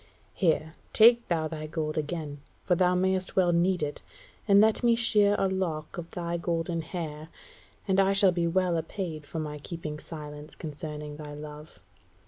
Here, 0.33 0.73
take 0.93 1.27
thou 1.27 1.47
thy 1.47 1.67
gold 1.67 1.95
again, 1.95 2.41
for 2.63 2.73
thou 2.73 2.95
mayst 2.95 3.35
well 3.35 3.53
need 3.53 3.83
it, 3.83 4.01
and 4.47 4.59
let 4.59 4.81
me 4.81 4.95
shear 4.95 5.35
a 5.37 5.47
lock 5.47 5.95
of 5.99 6.09
thy 6.09 6.37
golden 6.37 6.81
hair, 6.81 7.29
and 7.87 7.99
I 7.99 8.11
shall 8.13 8.31
be 8.31 8.47
well 8.47 8.77
apaid 8.81 9.27
for 9.27 9.37
my 9.37 9.59
keeping 9.59 9.99
silence 9.99 10.55
concerning 10.55 11.17
thy 11.17 11.35
love. 11.35 11.81